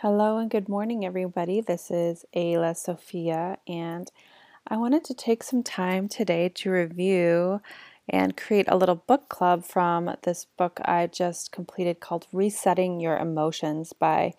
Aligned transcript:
Hello 0.00 0.38
and 0.38 0.48
good 0.48 0.68
morning, 0.68 1.04
everybody. 1.04 1.60
This 1.60 1.90
is 1.90 2.24
Ayla 2.32 2.76
Sophia, 2.76 3.58
and 3.66 4.08
I 4.68 4.76
wanted 4.76 5.02
to 5.06 5.12
take 5.12 5.42
some 5.42 5.64
time 5.64 6.08
today 6.08 6.50
to 6.50 6.70
review 6.70 7.60
and 8.08 8.36
create 8.36 8.66
a 8.68 8.76
little 8.76 8.94
book 8.94 9.28
club 9.28 9.64
from 9.64 10.14
this 10.22 10.44
book 10.56 10.78
I 10.84 11.08
just 11.08 11.50
completed 11.50 11.98
called 11.98 12.28
Resetting 12.32 13.00
Your 13.00 13.18
Emotions 13.18 13.92
by 13.92 14.34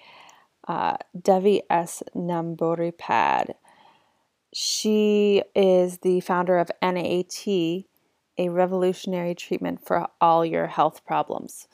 uh, 0.66 0.96
Devi 1.22 1.64
S. 1.70 2.04
Nambudripad. 2.16 3.50
She 4.54 5.44
is 5.54 5.98
the 5.98 6.22
founder 6.22 6.58
of 6.58 6.72
NAET, 6.82 7.84
a 8.38 8.48
revolutionary 8.48 9.36
treatment 9.36 9.86
for 9.86 10.08
all 10.22 10.46
your 10.46 10.68
health 10.68 11.04
problems. 11.06 11.68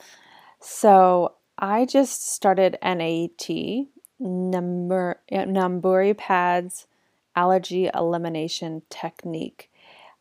So, 0.58 1.35
I 1.58 1.86
just 1.86 2.30
started 2.32 2.78
NAET, 2.82 3.88
number, 4.18 5.20
uh, 5.32 5.36
Nambudripad's 5.36 6.86
allergy 7.34 7.90
elimination 7.94 8.82
technique. 8.90 9.70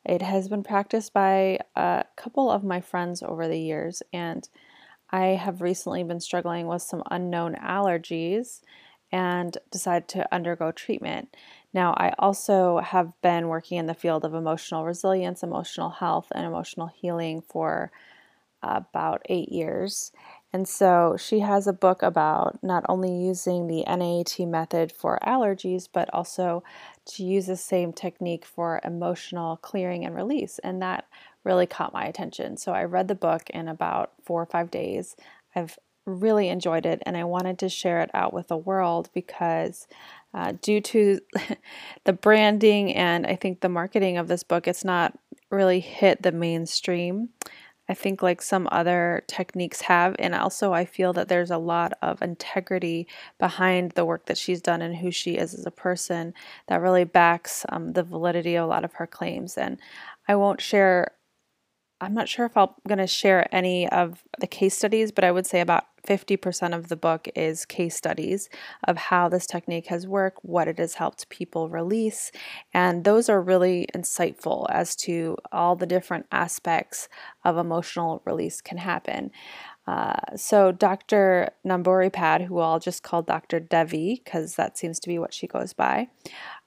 It 0.05 0.21
has 0.21 0.47
been 0.47 0.63
practiced 0.63 1.13
by 1.13 1.59
a 1.75 2.05
couple 2.15 2.49
of 2.51 2.63
my 2.63 2.79
friends 2.79 3.21
over 3.21 3.47
the 3.47 3.59
years, 3.59 4.01
and 4.13 4.47
I 5.09 5.27
have 5.27 5.61
recently 5.61 6.03
been 6.03 6.19
struggling 6.19 6.67
with 6.67 6.81
some 6.81 7.03
unknown 7.11 7.55
allergies 7.55 8.61
and 9.11 9.57
decided 9.71 10.07
to 10.09 10.33
undergo 10.33 10.71
treatment. 10.71 11.35
Now, 11.73 11.93
I 11.97 12.13
also 12.17 12.79
have 12.79 13.11
been 13.21 13.47
working 13.49 13.77
in 13.77 13.87
the 13.87 13.93
field 13.93 14.23
of 14.23 14.33
emotional 14.33 14.85
resilience, 14.85 15.43
emotional 15.43 15.89
health, 15.89 16.27
and 16.33 16.45
emotional 16.45 16.87
healing 16.87 17.41
for 17.41 17.91
about 18.61 19.21
eight 19.29 19.49
years. 19.49 20.11
And 20.55 20.69
so 20.69 21.17
she 21.19 21.41
has 21.41 21.67
a 21.67 21.73
book 21.73 22.01
about 22.01 22.63
not 22.63 22.85
only 22.87 23.11
using 23.13 23.67
the 23.67 23.83
NAET 23.85 24.47
method 24.47 24.89
for 24.89 25.19
allergies, 25.21 25.89
but 25.91 26.09
also 26.13 26.63
to 27.07 27.25
use 27.25 27.47
the 27.47 27.57
same 27.57 27.91
technique 27.91 28.45
for 28.45 28.79
emotional 28.85 29.57
clearing 29.57 30.05
and 30.05 30.15
release. 30.15 30.57
And 30.59 30.81
that 30.81 31.09
really 31.43 31.65
caught 31.65 31.91
my 31.91 32.05
attention. 32.05 32.55
So 32.55 32.71
I 32.71 32.85
read 32.85 33.09
the 33.09 33.15
book 33.15 33.49
in 33.49 33.67
about 33.67 34.13
four 34.23 34.41
or 34.41 34.45
five 34.45 34.71
days. 34.71 35.17
I've 35.53 35.77
really 36.05 36.47
enjoyed 36.47 36.85
it 36.85 37.03
and 37.05 37.17
I 37.17 37.25
wanted 37.25 37.59
to 37.59 37.67
share 37.67 37.99
it 37.99 38.11
out 38.13 38.31
with 38.31 38.47
the 38.47 38.55
world 38.55 39.09
because 39.13 39.89
uh, 40.33 40.53
due 40.61 40.79
to 40.79 41.19
the 42.05 42.13
branding 42.13 42.93
and 42.95 43.27
I 43.27 43.35
think 43.35 43.59
the 43.59 43.67
marketing 43.67 44.17
of 44.17 44.29
this 44.29 44.43
book, 44.43 44.69
it's 44.69 44.85
not 44.85 45.19
really 45.51 45.81
hit 45.81 46.23
the 46.23 46.31
mainstream. 46.31 47.27
I 47.87 47.93
think 47.93 48.21
like 48.23 48.41
some 48.41 48.67
other 48.71 49.23
techniques 49.27 49.81
have. 49.81 50.15
And 50.19 50.33
also, 50.33 50.73
I 50.73 50.85
feel 50.85 51.13
that 51.13 51.27
there's 51.27 51.51
a 51.51 51.57
lot 51.57 51.93
of 52.01 52.21
integrity 52.21 53.07
behind 53.39 53.91
the 53.91 54.05
work 54.05 54.25
that 54.25 54.37
she's 54.37 54.61
done 54.61 54.81
and 54.81 54.97
who 54.97 55.11
she 55.11 55.35
is 55.37 55.53
as 55.53 55.65
a 55.65 55.71
person 55.71 56.33
that 56.67 56.81
really 56.81 57.03
backs 57.03 57.65
um, 57.69 57.93
the 57.93 58.03
validity 58.03 58.55
of 58.55 58.63
a 58.65 58.67
lot 58.67 58.85
of 58.85 58.93
her 58.93 59.07
claims. 59.07 59.57
And 59.57 59.79
I 60.27 60.35
won't 60.35 60.61
share 60.61 61.11
I'm 62.01 62.13
not 62.13 62.27
sure 62.27 62.45
if 62.45 62.57
I'm 62.57 62.69
going 62.87 62.99
to 62.99 63.07
share 63.07 63.47
any 63.55 63.89
of 63.89 64.23
the 64.39 64.47
case 64.47 64.75
studies, 64.75 65.11
but 65.11 65.23
I 65.23 65.31
would 65.31 65.45
say 65.45 65.61
about 65.61 65.85
50% 66.05 66.75
of 66.75 66.89
the 66.89 66.95
book 66.95 67.27
is 67.35 67.65
case 67.65 67.95
studies 67.95 68.49
of 68.83 68.97
how 68.97 69.29
this 69.29 69.47
technique 69.47 69.87
has 69.87 70.05
worked, 70.05 70.39
what 70.43 70.67
it 70.67 70.77
has 70.77 70.95
helped 70.95 71.29
people 71.29 71.69
release, 71.69 72.31
and 72.73 73.03
those 73.03 73.29
are 73.29 73.41
really 73.41 73.87
insightful 73.95 74.67
as 74.69 74.95
to 74.97 75.37
all 75.51 75.75
the 75.75 75.85
different 75.85 76.27
aspects 76.31 77.09
of 77.43 77.57
emotional 77.57 78.21
release 78.25 78.61
can 78.61 78.77
happen. 78.77 79.31
Uh, 79.87 80.35
so 80.35 80.71
Dr. 80.71 81.49
Nambudripad, 81.65 82.45
who 82.45 82.59
I'll 82.59 82.79
just 82.79 83.03
call 83.03 83.21
Dr. 83.21 83.59
Devi 83.59 84.21
because 84.23 84.55
that 84.55 84.77
seems 84.77 84.99
to 84.99 85.07
be 85.07 85.19
what 85.19 85.33
she 85.33 85.47
goes 85.47 85.73
by, 85.73 86.07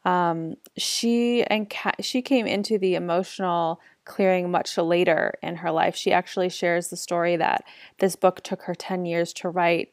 um, 0.05 0.55
she 0.77 1.42
and 1.45 1.73
she 2.01 2.23
came 2.23 2.47
into 2.47 2.79
the 2.79 2.95
emotional 2.95 3.81
clearing 4.08 4.51
much 4.51 4.77
later 4.77 5.35
in 5.42 5.57
her 5.57 5.70
life. 5.70 5.95
She 5.95 6.13
actually 6.13 6.48
shares 6.48 6.89
the 6.89 6.96
story 6.96 7.36
that 7.36 7.64
this 7.98 8.17
book 8.17 8.42
took 8.42 8.63
her 8.63 8.74
10 8.74 9.05
years 9.05 9.33
to 9.35 9.48
write 9.48 9.92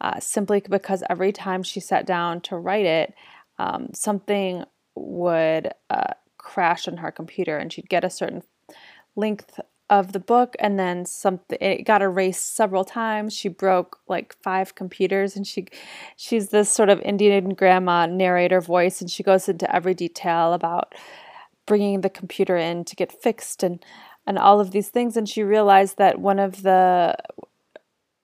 uh, 0.00 0.20
simply 0.20 0.62
because 0.68 1.02
every 1.10 1.32
time 1.32 1.62
she 1.62 1.80
sat 1.80 2.06
down 2.06 2.40
to 2.42 2.56
write 2.56 2.86
it, 2.86 3.14
um, 3.58 3.88
something 3.92 4.64
would 4.94 5.72
uh, 5.90 6.14
crash 6.38 6.86
on 6.88 6.98
her 6.98 7.10
computer 7.10 7.58
and 7.58 7.72
she'd 7.72 7.88
get 7.88 8.04
a 8.04 8.10
certain 8.10 8.42
length 9.14 9.60
of 9.88 10.12
the 10.12 10.20
book 10.20 10.56
and 10.58 10.78
then 10.78 11.04
something 11.04 11.58
it 11.60 11.84
got 11.84 12.02
erased 12.02 12.56
several 12.56 12.84
times 12.84 13.32
she 13.32 13.48
broke 13.48 14.00
like 14.08 14.34
five 14.42 14.74
computers 14.74 15.36
and 15.36 15.46
she 15.46 15.64
she's 16.16 16.48
this 16.48 16.68
sort 16.68 16.88
of 16.88 17.00
indian 17.02 17.50
grandma 17.54 18.04
narrator 18.04 18.60
voice 18.60 19.00
and 19.00 19.08
she 19.10 19.22
goes 19.22 19.48
into 19.48 19.72
every 19.74 19.94
detail 19.94 20.52
about 20.54 20.92
bringing 21.66 22.00
the 22.00 22.10
computer 22.10 22.56
in 22.56 22.84
to 22.84 22.96
get 22.96 23.12
fixed 23.12 23.62
and 23.62 23.84
and 24.26 24.38
all 24.38 24.58
of 24.60 24.72
these 24.72 24.88
things. 24.88 25.16
And 25.16 25.28
she 25.28 25.42
realized 25.42 25.98
that 25.98 26.18
one 26.18 26.38
of 26.38 26.62
the 26.62 27.16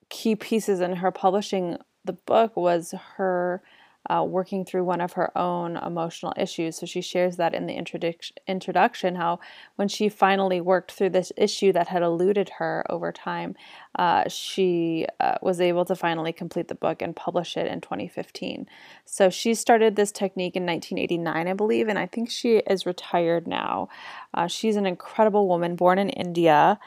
key 0.08 0.34
pieces 0.34 0.80
in 0.80 0.96
her 0.96 1.10
publishing 1.10 1.78
the 2.04 2.12
book 2.12 2.56
was 2.56 2.92
her 3.16 3.62
uh, 4.10 4.24
working 4.26 4.64
through 4.64 4.84
one 4.84 5.00
of 5.00 5.12
her 5.12 5.36
own 5.38 5.76
emotional 5.76 6.32
issues. 6.36 6.76
So 6.76 6.86
she 6.86 7.00
shares 7.00 7.36
that 7.36 7.54
in 7.54 7.66
the 7.66 7.74
introduction, 7.74 9.14
how 9.14 9.38
when 9.76 9.88
she 9.88 10.08
finally 10.08 10.60
worked 10.60 10.92
through 10.92 11.10
this 11.10 11.32
issue 11.36 11.72
that 11.72 11.88
had 11.88 12.02
eluded 12.02 12.50
her 12.58 12.84
over 12.90 13.12
time, 13.12 13.54
uh, 13.96 14.28
she 14.28 15.06
uh, 15.20 15.36
was 15.40 15.60
able 15.60 15.84
to 15.84 15.94
finally 15.94 16.32
complete 16.32 16.68
the 16.68 16.74
book 16.74 17.00
and 17.00 17.14
publish 17.14 17.56
it 17.56 17.66
in 17.66 17.80
2015. 17.80 18.66
So 19.04 19.30
she 19.30 19.54
started 19.54 19.94
this 19.94 20.10
technique 20.10 20.56
in 20.56 20.66
1989, 20.66 21.48
I 21.48 21.52
believe, 21.52 21.88
and 21.88 21.98
I 21.98 22.06
think 22.06 22.30
she 22.30 22.56
is 22.56 22.86
retired 22.86 23.46
now. 23.46 23.88
Uh, 24.34 24.48
she's 24.48 24.76
an 24.76 24.86
incredible 24.86 25.46
woman 25.46 25.76
born 25.76 25.98
in 25.98 26.08
India. 26.08 26.78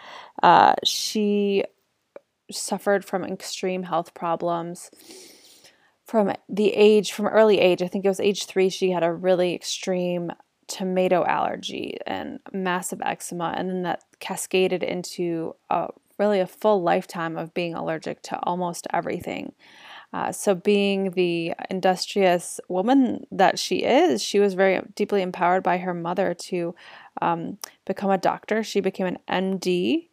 Uh, 0.44 0.74
she 0.84 1.64
suffered 2.52 3.06
from 3.06 3.24
extreme 3.24 3.84
health 3.84 4.14
problems 4.14 4.92
from 6.06 6.32
the 6.48 6.74
age 6.74 7.12
from 7.12 7.28
early 7.28 7.60
age 7.60 7.82
i 7.82 7.88
think 7.88 8.06
it 8.06 8.10
was 8.10 8.20
age 8.20 8.46
three 8.46 8.70
she 8.70 8.92
had 8.92 9.04
a 9.04 9.12
really 9.14 9.54
extreme 9.54 10.32
tomato 10.68 11.24
allergy 11.26 11.98
and 12.08 12.40
massive 12.52 13.02
eczema 13.04 13.54
and 13.58 13.70
then 13.70 13.84
that 13.84 14.04
cascaded 14.20 14.82
into 14.82 15.56
a, 15.70 15.88
really 16.18 16.40
a 16.40 16.48
full 16.48 16.82
lifetime 16.82 17.38
of 17.38 17.54
being 17.54 17.74
allergic 17.74 18.22
to 18.24 18.40
almost 18.44 18.88
everything. 18.94 19.54
Uh, 20.14 20.32
so 20.32 20.56
being 20.56 21.12
the 21.12 21.54
industrious 21.70 22.60
woman 22.70 23.26
that 23.32 23.60
she 23.60 23.84
is 23.84 24.22
she 24.22 24.40
was 24.40 24.54
very 24.54 24.82
deeply 24.96 25.22
empowered 25.22 25.62
by 25.62 25.78
her 25.78 25.94
mother 25.94 26.34
to 26.34 26.74
um, 27.22 27.58
become 27.86 28.10
a 28.10 28.18
doctor. 28.18 28.64
She 28.64 28.80
became 28.80 29.08
an 29.08 29.20
md 29.60 30.08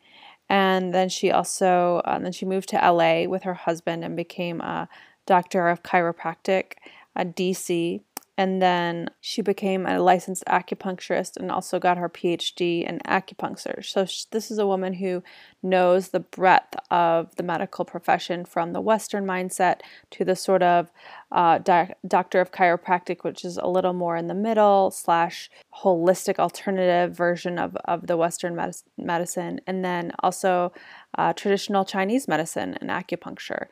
and 0.48 0.92
then 0.92 1.08
she 1.08 1.30
also 1.30 2.02
uh, 2.04 2.18
then 2.18 2.32
she 2.32 2.44
moved 2.44 2.68
to 2.70 2.76
la 2.76 3.24
with 3.28 3.44
her 3.44 3.54
husband 3.54 4.04
and 4.04 4.16
became 4.16 4.60
a 4.60 4.88
doctor 5.26 5.68
of 5.68 5.82
chiropractic 5.82 6.74
at 7.14 7.36
DC. 7.36 8.00
And 8.38 8.62
then 8.62 9.10
she 9.20 9.42
became 9.42 9.84
a 9.84 10.00
licensed 10.00 10.42
acupuncturist 10.48 11.36
and 11.36 11.50
also 11.50 11.78
got 11.78 11.98
her 11.98 12.08
PhD 12.08 12.82
in 12.82 12.98
acupuncture. 13.00 13.84
So, 13.84 14.06
this 14.30 14.50
is 14.50 14.58
a 14.58 14.66
woman 14.66 14.94
who 14.94 15.22
knows 15.62 16.08
the 16.08 16.20
breadth 16.20 16.74
of 16.90 17.36
the 17.36 17.42
medical 17.42 17.84
profession 17.84 18.46
from 18.46 18.72
the 18.72 18.80
Western 18.80 19.26
mindset 19.26 19.80
to 20.12 20.24
the 20.24 20.34
sort 20.34 20.62
of 20.62 20.90
uh, 21.32 21.58
doc- 21.58 21.92
doctor 22.06 22.40
of 22.40 22.52
chiropractic, 22.52 23.24
which 23.24 23.44
is 23.44 23.56
a 23.56 23.66
little 23.66 23.94
more 23.94 24.16
in 24.16 24.26
the 24.26 24.34
middle, 24.34 24.90
slash 24.90 25.50
holistic 25.82 26.38
alternative 26.38 27.16
version 27.16 27.58
of, 27.58 27.74
of 27.86 28.06
the 28.06 28.16
Western 28.16 28.54
med- 28.54 28.76
medicine. 28.98 29.60
And 29.66 29.84
then 29.84 30.12
also 30.22 30.72
uh, 31.16 31.32
traditional 31.32 31.84
Chinese 31.84 32.28
medicine 32.28 32.76
and 32.80 32.90
acupuncture. 32.90 33.66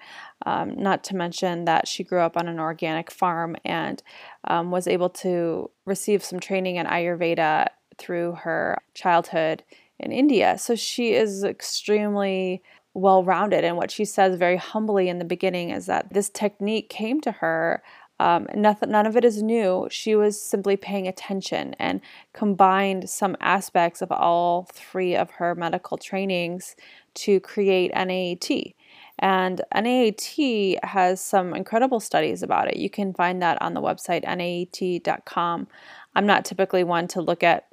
Um, 0.47 0.75
not 0.77 1.05
to 1.05 1.17
mention 1.17 1.67
that 1.67 1.87
she 1.87 2.03
grew 2.03 2.21
up 2.21 2.37
on 2.37 2.49
an 2.49 2.59
organic 2.59 3.11
farm 3.11 3.57
and 3.65 4.03
um, 4.45 4.71
was 4.71 4.87
able 4.87 5.11
to 5.11 5.71
receive 5.85 6.25
some 6.25 6.41
training 6.41 6.77
in 6.77 6.87
Ayurveda 6.87 7.67
through 7.99 8.33
her 8.43 8.79
childhood 8.95 9.63
in 9.99 10.13
India. 10.13 10.57
So 10.57 10.75
she 10.75 11.13
is 11.13 11.45
extremely 11.45 12.63
well 12.95 13.23
rounded. 13.23 13.65
And 13.65 13.77
what 13.77 13.91
she 13.91 14.05
says 14.05 14.37
very 14.37 14.57
humbly 14.57 15.09
in 15.09 15.19
the 15.19 15.25
beginning 15.25 15.71
is 15.71 15.87
that 15.87 16.13
this 16.13 16.29
technique 16.29 16.89
came 16.89 17.21
to 17.23 17.33
her 17.33 17.83
um, 18.21 18.47
nothing, 18.55 18.91
none 18.91 19.07
of 19.07 19.17
it 19.17 19.25
is 19.25 19.43
new. 19.43 19.89
She 19.91 20.15
was 20.15 20.39
simply 20.39 20.77
paying 20.77 21.09
attention 21.09 21.75
and 21.79 22.03
combined 22.35 23.09
some 23.09 23.35
aspects 23.41 24.03
of 24.03 24.13
all 24.13 24.69
three 24.75 25.17
of 25.17 25.31
her 25.31 25.55
medical 25.55 25.97
trainings 25.97 26.77
to 27.15 27.41
create 27.41 27.93
NAET. 27.95 28.75
And 29.19 29.63
NAET 29.75 30.79
has 30.83 31.23
some 31.23 31.55
incredible 31.55 31.99
studies 31.99 32.43
about 32.43 32.69
it. 32.69 32.77
You 32.77 32.91
can 32.91 33.15
find 33.15 33.41
that 33.41 33.61
on 33.63 33.73
the 33.73 33.81
website 33.81 34.27
naet.com. 34.27 35.67
I'm 36.15 36.27
not 36.27 36.45
typically 36.45 36.85
one 36.85 37.09
to 37.09 37.23
look 37.23 37.43
at 37.43 37.69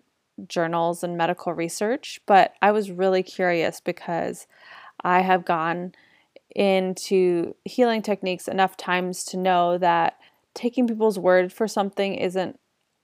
journals 0.47 1.03
and 1.03 1.17
medical 1.17 1.53
research, 1.53 2.21
but 2.25 2.53
I 2.61 2.71
was 2.71 2.89
really 2.89 3.21
curious 3.21 3.81
because 3.81 4.47
I 5.03 5.21
have 5.21 5.45
gone 5.45 5.93
into 6.55 7.55
healing 7.65 8.01
techniques 8.01 8.47
enough 8.47 8.77
times 8.77 9.23
to 9.25 9.37
know 9.37 9.77
that 9.77 10.17
taking 10.53 10.87
people's 10.87 11.19
word 11.19 11.53
for 11.53 11.67
something 11.67 12.15
isn't 12.15 12.59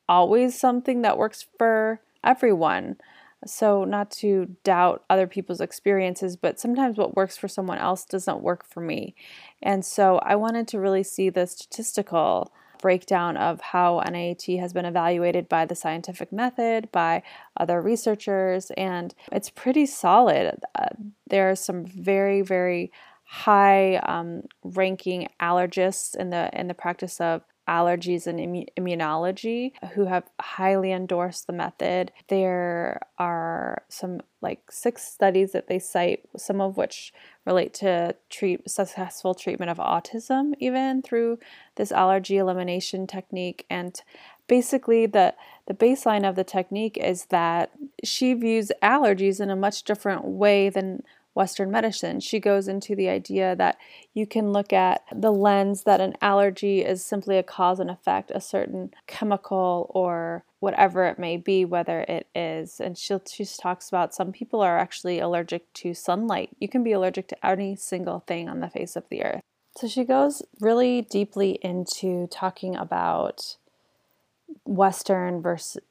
always 0.09 0.59
something 0.59 1.01
that 1.03 1.17
works 1.17 1.45
for 1.57 2.01
everyone. 2.23 2.97
So, 3.45 3.83
not 3.83 4.09
to 4.11 4.55
doubt 4.63 5.03
other 5.09 5.27
people's 5.27 5.59
experiences, 5.59 6.37
but 6.37 6.59
sometimes 6.59 6.97
what 6.97 7.15
works 7.15 7.35
for 7.35 7.49
someone 7.49 7.77
else 7.77 8.05
doesn't 8.05 8.41
work 8.41 8.65
for 8.65 8.79
me. 8.79 9.15
And 9.61 9.83
so, 9.83 10.19
I 10.19 10.35
wanted 10.35 10.67
to 10.69 10.79
really 10.79 11.03
see 11.03 11.29
the 11.29 11.45
statistical 11.45 12.53
breakdown 12.83 13.37
of 13.37 13.61
how 13.61 14.01
NAET 14.05 14.59
has 14.59 14.73
been 14.73 14.83
evaluated 14.83 15.47
by 15.47 15.65
the 15.65 15.73
scientific 15.73 16.33
method, 16.33 16.91
by 16.91 17.23
other 17.55 17.81
researchers, 17.81 18.71
and 18.75 19.15
it's 19.31 19.49
pretty 19.49 19.85
solid. 19.85 20.59
Uh, 20.75 20.89
there 21.27 21.49
are 21.49 21.55
some 21.55 21.85
very, 21.85 22.41
very 22.41 22.91
high 23.23 23.95
um, 23.95 24.43
ranking 24.65 25.29
allergists 25.41 26.13
in 26.13 26.29
the 26.29 26.49
in 26.59 26.67
the 26.67 26.73
practice 26.73 27.21
of 27.21 27.41
allergies 27.67 28.27
and 28.27 28.67
immunology 28.77 29.71
who 29.93 30.05
have 30.05 30.23
highly 30.39 30.91
endorsed 30.91 31.47
the 31.47 31.53
method. 31.53 32.11
There 32.27 32.99
are 33.17 33.83
some 33.89 34.21
like 34.41 34.71
six 34.71 35.03
studies 35.03 35.53
that 35.53 35.67
they 35.67 35.79
cite, 35.79 36.25
some 36.37 36.59
of 36.59 36.75
which 36.75 37.13
relate 37.45 37.73
to 37.75 38.15
treat 38.29 38.69
successful 38.69 39.33
treatment 39.33 39.71
of 39.71 39.77
autism 39.77 40.53
even 40.59 41.01
through 41.01 41.39
this 41.75 41.91
allergy 41.91 42.37
elimination 42.37 43.05
technique 43.07 43.65
and 43.69 44.01
basically 44.47 45.05
the 45.05 45.33
the 45.65 45.73
baseline 45.73 46.27
of 46.27 46.35
the 46.35 46.43
technique 46.43 46.97
is 46.97 47.25
that 47.27 47.71
she 48.03 48.33
views 48.33 48.71
allergies 48.81 49.39
in 49.39 49.49
a 49.49 49.55
much 49.55 49.83
different 49.83 50.25
way 50.25 50.69
than 50.69 51.03
Western 51.33 51.71
medicine. 51.71 52.19
She 52.19 52.39
goes 52.39 52.67
into 52.67 52.95
the 52.95 53.09
idea 53.09 53.55
that 53.55 53.77
you 54.13 54.27
can 54.27 54.51
look 54.51 54.71
at 54.71 55.03
the 55.13 55.31
lens 55.31 55.83
that 55.83 55.99
an 55.99 56.15
allergy 56.21 56.83
is 56.83 57.03
simply 57.03 57.37
a 57.37 57.43
cause 57.43 57.79
and 57.79 57.89
effect, 57.89 58.31
a 58.33 58.41
certain 58.41 58.91
chemical 59.07 59.89
or 59.93 60.43
whatever 60.59 61.05
it 61.05 61.17
may 61.17 61.37
be, 61.37 61.65
whether 61.65 62.01
it 62.01 62.27
is. 62.35 62.79
And 62.79 62.97
she 62.97 63.17
she 63.29 63.45
talks 63.45 63.89
about 63.89 64.13
some 64.13 64.31
people 64.31 64.61
are 64.61 64.77
actually 64.77 65.19
allergic 65.19 65.71
to 65.73 65.93
sunlight. 65.93 66.51
You 66.59 66.69
can 66.69 66.83
be 66.83 66.91
allergic 66.91 67.27
to 67.29 67.45
any 67.45 67.75
single 67.75 68.19
thing 68.27 68.47
on 68.47 68.59
the 68.59 68.69
face 68.69 68.95
of 68.95 69.05
the 69.09 69.23
earth. 69.23 69.41
So 69.75 69.87
she 69.87 70.03
goes 70.03 70.43
really 70.59 71.01
deeply 71.01 71.57
into 71.63 72.27
talking 72.27 72.75
about 72.75 73.57
Western 74.65 75.41
versus 75.41 75.81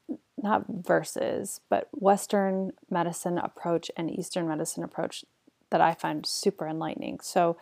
not 0.43 0.65
versus, 0.69 1.61
but 1.69 1.89
Western 1.93 2.73
medicine 2.91 3.39
approach 3.39 3.91
and 3.97 4.11
Eastern 4.11 4.49
medicine 4.49 4.83
approach 4.83 5.25
that 5.71 5.81
I 5.81 5.95
find 5.95 6.27
super 6.27 6.67
enlightening. 6.67 7.21
So 7.21 7.57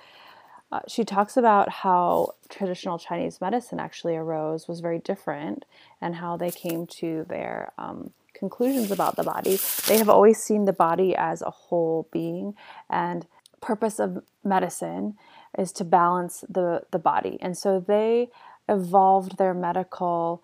uh, 0.72 0.80
she 0.86 1.04
talks 1.04 1.36
about 1.36 1.68
how 1.68 2.34
traditional 2.48 2.98
Chinese 2.98 3.40
medicine 3.40 3.80
actually 3.80 4.16
arose, 4.16 4.68
was 4.68 4.80
very 4.80 4.98
different, 4.98 5.64
and 6.00 6.16
how 6.16 6.36
they 6.36 6.50
came 6.50 6.86
to 6.86 7.24
their 7.28 7.72
um, 7.76 8.12
conclusions 8.34 8.90
about 8.90 9.16
the 9.16 9.24
body. 9.24 9.58
They 9.86 9.98
have 9.98 10.08
always 10.08 10.38
seen 10.42 10.64
the 10.64 10.72
body 10.72 11.14
as 11.16 11.42
a 11.42 11.50
whole 11.50 12.08
being, 12.12 12.54
and 12.88 13.26
purpose 13.60 13.98
of 13.98 14.22
medicine 14.44 15.16
is 15.58 15.72
to 15.72 15.84
balance 15.84 16.44
the, 16.48 16.82
the 16.92 16.98
body. 16.98 17.36
And 17.40 17.58
so 17.58 17.80
they 17.80 18.28
evolved 18.68 19.38
their 19.38 19.54
medical 19.54 20.42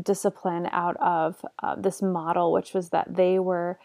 discipline 0.00 0.68
out 0.72 0.96
of 0.96 1.44
uh, 1.62 1.74
this 1.76 2.02
model, 2.02 2.52
which 2.52 2.74
was 2.74 2.90
that 2.90 3.16
they 3.16 3.38
were 3.38 3.78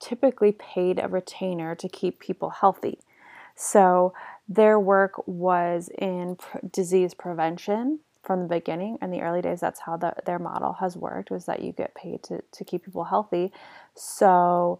typically 0.00 0.52
paid 0.52 0.98
a 0.98 1.08
retainer 1.08 1.74
to 1.74 1.88
keep 1.88 2.20
people 2.20 2.50
healthy. 2.50 2.98
So 3.54 4.12
their 4.48 4.78
work 4.78 5.26
was 5.26 5.88
in 5.98 6.36
disease 6.70 7.14
prevention 7.14 8.00
from 8.22 8.42
the 8.42 8.48
beginning. 8.48 8.98
In 9.00 9.10
the 9.10 9.22
early 9.22 9.40
days, 9.40 9.60
that's 9.60 9.80
how 9.80 9.96
the, 9.96 10.14
their 10.26 10.38
model 10.38 10.74
has 10.74 10.96
worked, 10.96 11.30
was 11.30 11.46
that 11.46 11.62
you 11.62 11.72
get 11.72 11.94
paid 11.94 12.22
to, 12.24 12.42
to 12.52 12.64
keep 12.64 12.84
people 12.84 13.04
healthy. 13.04 13.52
So 13.94 14.78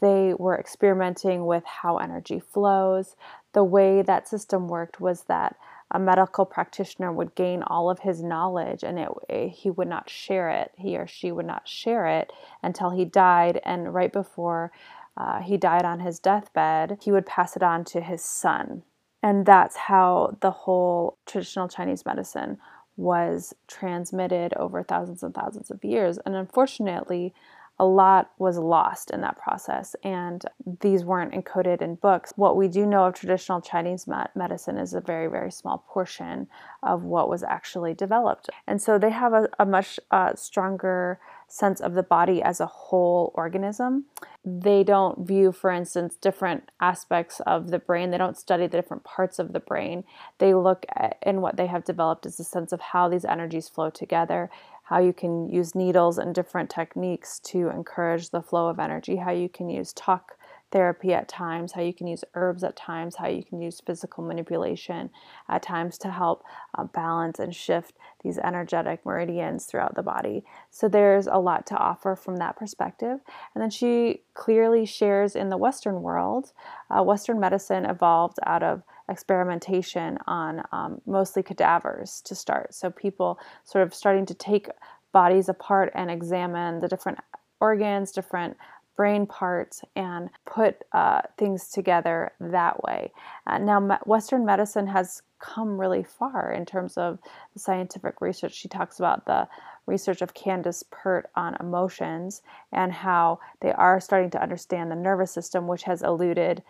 they 0.00 0.34
were 0.36 0.58
experimenting 0.58 1.46
with 1.46 1.64
how 1.64 1.98
energy 1.98 2.40
flows. 2.40 3.14
The 3.52 3.62
way 3.62 4.02
that 4.02 4.26
system 4.26 4.66
worked 4.66 5.00
was 5.00 5.22
that 5.24 5.56
a 5.90 5.98
medical 5.98 6.44
practitioner 6.44 7.12
would 7.12 7.34
gain 7.34 7.62
all 7.62 7.90
of 7.90 8.00
his 8.00 8.22
knowledge 8.22 8.82
and 8.82 8.98
it, 8.98 9.08
eh, 9.28 9.48
he 9.48 9.70
would 9.70 9.88
not 9.88 10.10
share 10.10 10.50
it, 10.50 10.72
he 10.76 10.96
or 10.96 11.06
she 11.06 11.32
would 11.32 11.46
not 11.46 11.68
share 11.68 12.06
it 12.06 12.32
until 12.62 12.90
he 12.90 13.04
died. 13.04 13.60
And 13.64 13.94
right 13.94 14.12
before 14.12 14.72
uh, 15.16 15.40
he 15.40 15.56
died 15.56 15.84
on 15.84 16.00
his 16.00 16.18
deathbed, 16.18 16.98
he 17.00 17.12
would 17.12 17.26
pass 17.26 17.56
it 17.56 17.62
on 17.62 17.84
to 17.86 18.00
his 18.00 18.22
son. 18.22 18.82
And 19.22 19.46
that's 19.46 19.76
how 19.76 20.36
the 20.40 20.50
whole 20.50 21.18
traditional 21.26 21.68
Chinese 21.68 22.04
medicine 22.04 22.58
was 22.96 23.54
transmitted 23.68 24.54
over 24.54 24.82
thousands 24.82 25.22
and 25.22 25.34
thousands 25.34 25.70
of 25.70 25.84
years. 25.84 26.18
And 26.26 26.34
unfortunately, 26.34 27.34
a 27.78 27.84
lot 27.84 28.30
was 28.38 28.58
lost 28.58 29.10
in 29.10 29.20
that 29.20 29.38
process, 29.38 29.94
and 30.02 30.44
these 30.80 31.04
weren't 31.04 31.34
encoded 31.34 31.82
in 31.82 31.96
books. 31.96 32.32
What 32.36 32.56
we 32.56 32.68
do 32.68 32.86
know 32.86 33.04
of 33.04 33.14
traditional 33.14 33.60
Chinese 33.60 34.06
medicine 34.34 34.78
is 34.78 34.94
a 34.94 35.00
very, 35.00 35.26
very 35.26 35.50
small 35.50 35.84
portion 35.88 36.48
of 36.82 37.02
what 37.02 37.28
was 37.28 37.42
actually 37.42 37.92
developed. 37.92 38.48
And 38.66 38.80
so 38.80 38.98
they 38.98 39.10
have 39.10 39.34
a, 39.34 39.48
a 39.58 39.66
much 39.66 40.00
uh, 40.10 40.34
stronger 40.34 41.20
sense 41.48 41.80
of 41.80 41.94
the 41.94 42.02
body 42.02 42.42
as 42.42 42.60
a 42.60 42.66
whole 42.66 43.30
organism. 43.34 44.06
They 44.44 44.82
don't 44.82 45.26
view, 45.26 45.52
for 45.52 45.70
instance, 45.70 46.16
different 46.16 46.70
aspects 46.80 47.40
of 47.40 47.70
the 47.70 47.78
brain. 47.78 48.10
They 48.10 48.18
don't 48.18 48.38
study 48.38 48.66
the 48.66 48.78
different 48.78 49.04
parts 49.04 49.38
of 49.38 49.52
the 49.52 49.60
brain. 49.60 50.04
They 50.38 50.54
look 50.54 50.86
at, 50.94 51.18
and 51.22 51.42
what 51.42 51.56
they 51.56 51.66
have 51.66 51.84
developed 51.84 52.26
is 52.26 52.40
a 52.40 52.44
sense 52.44 52.72
of 52.72 52.80
how 52.80 53.08
these 53.08 53.24
energies 53.24 53.68
flow 53.68 53.90
together 53.90 54.50
how 54.86 55.00
you 55.00 55.12
can 55.12 55.48
use 55.48 55.74
needles 55.74 56.16
and 56.16 56.32
different 56.32 56.70
techniques 56.70 57.40
to 57.40 57.68
encourage 57.70 58.30
the 58.30 58.40
flow 58.40 58.68
of 58.68 58.78
energy, 58.78 59.16
how 59.16 59.32
you 59.32 59.48
can 59.48 59.68
use 59.68 59.92
talk 59.92 60.38
therapy 60.70 61.12
at 61.12 61.28
times, 61.28 61.72
how 61.72 61.80
you 61.80 61.92
can 61.92 62.06
use 62.06 62.22
herbs 62.34 62.62
at 62.62 62.76
times, 62.76 63.16
how 63.16 63.26
you 63.26 63.42
can 63.42 63.60
use 63.60 63.80
physical 63.84 64.24
manipulation 64.24 65.10
at 65.48 65.62
times 65.62 65.98
to 65.98 66.10
help 66.10 66.44
uh, 66.76 66.84
balance 66.84 67.38
and 67.38 67.54
shift 67.54 67.94
these 68.22 68.38
energetic 68.38 69.04
meridians 69.04 69.66
throughout 69.66 69.94
the 69.96 70.02
body. 70.02 70.44
So 70.70 70.88
there's 70.88 71.26
a 71.26 71.38
lot 71.38 71.66
to 71.66 71.76
offer 71.76 72.14
from 72.14 72.36
that 72.36 72.56
perspective. 72.56 73.20
And 73.54 73.62
then 73.62 73.70
she 73.70 74.22
clearly 74.34 74.86
shares 74.86 75.34
in 75.34 75.48
the 75.48 75.56
Western 75.56 76.02
world, 76.02 76.52
uh, 76.90 77.02
Western 77.02 77.40
medicine 77.40 77.86
evolved 77.86 78.38
out 78.44 78.62
of 78.62 78.82
experimentation 79.08 80.18
on 80.26 80.62
um, 80.72 81.00
mostly 81.06 81.42
cadavers 81.42 82.20
to 82.22 82.34
start. 82.34 82.74
So 82.74 82.90
people 82.90 83.38
sort 83.64 83.86
of 83.86 83.94
starting 83.94 84.26
to 84.26 84.34
take 84.34 84.68
bodies 85.12 85.48
apart 85.48 85.92
and 85.94 86.10
examine 86.10 86.80
the 86.80 86.88
different 86.88 87.18
organs, 87.60 88.12
different 88.12 88.56
brain 88.96 89.26
parts, 89.26 89.82
and 89.94 90.30
put 90.46 90.82
uh, 90.92 91.20
things 91.36 91.68
together 91.68 92.32
that 92.40 92.82
way. 92.82 93.12
Uh, 93.46 93.58
now, 93.58 93.98
Western 94.06 94.44
medicine 94.44 94.86
has 94.86 95.22
come 95.38 95.78
really 95.78 96.02
far 96.02 96.50
in 96.50 96.64
terms 96.64 96.96
of 96.96 97.18
scientific 97.56 98.20
research. 98.20 98.54
She 98.54 98.68
talks 98.68 98.98
about 98.98 99.26
the 99.26 99.46
research 99.86 100.22
of 100.22 100.34
Candace 100.34 100.82
Pert 100.90 101.30
on 101.36 101.56
emotions 101.60 102.42
and 102.72 102.92
how 102.92 103.38
they 103.60 103.72
are 103.72 104.00
starting 104.00 104.30
to 104.30 104.42
understand 104.42 104.90
the 104.90 104.96
nervous 104.96 105.30
system, 105.30 105.68
which 105.68 105.84
has 105.84 106.02
eluded 106.02 106.62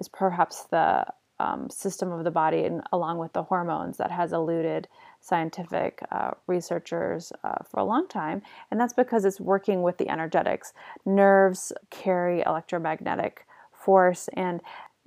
is 0.00 0.08
perhaps 0.08 0.64
the 0.70 1.04
um, 1.42 1.68
system 1.68 2.12
of 2.12 2.22
the 2.24 2.30
body 2.30 2.62
and 2.64 2.82
along 2.92 3.18
with 3.18 3.32
the 3.32 3.42
hormones 3.42 3.96
that 3.96 4.10
has 4.10 4.32
eluded 4.32 4.86
scientific 5.20 6.00
uh, 6.12 6.30
researchers 6.46 7.32
uh, 7.42 7.58
for 7.68 7.80
a 7.80 7.84
long 7.84 8.06
time. 8.06 8.42
And 8.70 8.80
that's 8.80 8.92
because 8.92 9.24
it's 9.24 9.40
working 9.40 9.82
with 9.82 9.98
the 9.98 10.08
energetics. 10.08 10.72
Nerves 11.04 11.72
carry 11.90 12.42
electromagnetic 12.46 13.46
force 13.72 14.28
and 14.34 14.60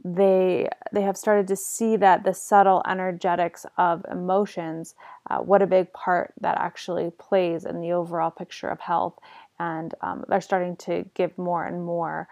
they 0.04 0.68
they 0.92 1.02
have 1.02 1.16
started 1.16 1.48
to 1.48 1.56
see 1.56 1.96
that 1.96 2.26
the 2.26 2.34
subtle 2.34 2.84
energetics 2.86 3.66
of 3.78 4.06
emotions 4.12 4.94
uh, 5.30 5.38
what 5.38 5.62
a 5.62 5.68
big 5.68 5.92
part 5.94 6.34
that 6.42 6.58
actually 6.60 7.12
plays 7.18 7.64
in 7.64 7.80
the 7.80 7.94
overall 7.94 8.30
picture 8.30 8.68
of 8.68 8.82
health. 8.82 9.18
And 9.58 9.96
um, 10.02 10.26
they're 10.28 10.42
starting 10.42 10.76
to 10.78 11.06
give 11.14 11.38
more 11.38 11.64
and 11.64 11.86
more 11.86 12.28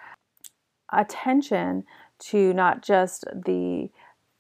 attention 0.92 1.86
to 2.30 2.54
not 2.54 2.84
just 2.84 3.26
the 3.34 3.90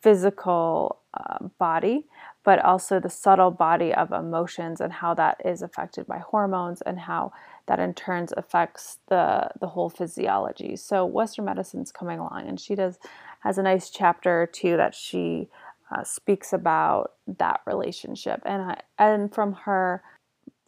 physical 0.02 1.00
uh, 1.14 1.48
body, 1.60 2.06
but 2.44 2.60
also 2.60 3.00
the 3.00 3.10
subtle 3.10 3.52
body 3.52 3.94
of 3.94 4.12
emotions 4.12 4.82
and 4.82 4.92
how 4.92 5.14
that 5.14 5.42
is 5.46 5.62
affected 5.62 6.06
by 6.06 6.18
hormones 6.18 6.82
and 6.82 7.00
how 7.00 7.32
that 7.68 7.80
in 7.80 7.94
turn 7.94 8.28
affects 8.36 8.98
the 9.08 9.50
the 9.62 9.68
whole 9.68 9.90
physiology. 9.90 10.76
So 10.76 11.06
Western 11.06 11.46
medicine's 11.46 11.92
coming 11.92 12.20
along, 12.20 12.48
and 12.48 12.60
she 12.60 12.76
does 12.76 13.00
has 13.40 13.58
a 13.58 13.64
nice 13.64 13.90
chapter 13.90 14.50
too 14.52 14.76
that 14.78 14.94
she 14.94 15.48
uh, 15.92 16.04
speaks 16.04 16.52
about 16.52 17.14
that 17.40 17.62
relationship, 17.66 18.42
and 18.46 18.62
I, 18.62 18.82
and 19.00 19.34
from 19.34 19.54
her 19.54 20.04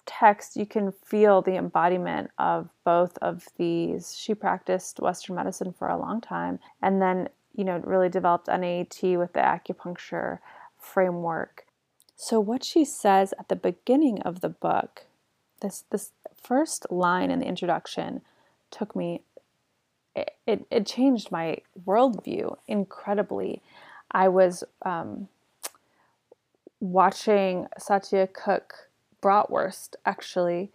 text, 0.06 0.56
you 0.56 0.66
can 0.66 0.92
feel 0.92 1.42
the 1.42 1.56
embodiment 1.56 2.32
of 2.38 2.70
both 2.84 3.18
of 3.20 3.48
these. 3.58 4.16
She 4.18 4.34
practiced 4.36 5.00
Western 5.00 5.36
medicine 5.36 5.74
for 5.78 5.88
a 5.88 5.98
long 5.98 6.22
time, 6.22 6.60
and 6.82 7.02
then 7.02 7.30
you 7.56 7.64
know, 7.64 7.82
really 7.84 8.10
developed 8.10 8.48
NAET 8.48 9.18
with 9.18 9.34
the 9.34 9.40
acupuncture 9.40 10.40
framework. 10.78 11.66
So 12.18 12.40
what 12.40 12.64
she 12.64 12.86
says 12.86 13.34
at 13.40 13.50
the 13.50 13.56
beginning 13.56 14.22
of 14.22 14.42
the 14.42 14.50
book, 14.50 15.06
this 15.62 15.86
this 15.90 16.12
first 16.42 16.86
line 16.92 17.32
in 17.32 17.40
the 17.40 17.48
introduction 17.48 18.22
took 18.72 18.96
me 18.96 19.22
it, 20.16 20.36
it, 20.46 20.66
it 20.70 20.86
changed 20.86 21.32
my 21.32 21.58
worldview 21.86 22.56
incredibly. 22.68 23.62
I 24.12 24.30
was 24.30 24.64
um, 24.86 25.28
watching 26.80 27.68
Satya 27.78 28.28
cook 28.28 28.90
bratwurst 29.22 29.96
actually 30.06 30.72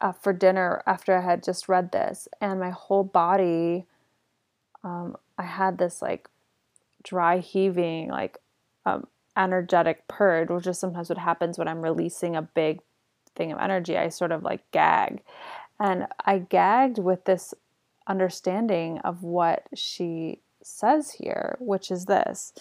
uh, 0.00 0.12
for 0.12 0.32
dinner 0.32 0.82
after 0.86 1.16
I 1.16 1.20
had 1.20 1.42
just 1.42 1.68
read 1.68 1.92
this, 1.92 2.28
and 2.40 2.60
my 2.60 2.70
whole 2.70 3.04
body, 3.04 3.86
um, 4.84 5.16
I 5.36 5.42
had 5.44 5.78
this 5.78 6.00
like 6.00 6.28
dry 7.02 7.38
heaving, 7.38 8.08
like 8.08 8.38
um, 8.86 9.06
energetic 9.36 10.06
purge, 10.08 10.50
which 10.50 10.66
is 10.66 10.78
sometimes 10.78 11.08
what 11.08 11.18
happens 11.18 11.58
when 11.58 11.68
I'm 11.68 11.82
releasing 11.82 12.36
a 12.36 12.42
big 12.42 12.80
thing 13.34 13.50
of 13.52 13.58
energy. 13.58 13.96
I 13.96 14.08
sort 14.08 14.32
of 14.32 14.42
like 14.42 14.70
gag, 14.70 15.22
and 15.80 16.06
I 16.24 16.38
gagged 16.38 16.98
with 16.98 17.24
this 17.24 17.54
understanding 18.06 18.98
of 18.98 19.22
what 19.22 19.64
she 19.74 20.40
says 20.62 21.12
here, 21.12 21.56
which 21.60 21.90
is 21.90 22.06
this. 22.06 22.52